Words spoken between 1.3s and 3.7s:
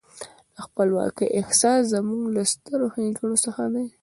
احساس زموږ له سترو ښېګڼو څخه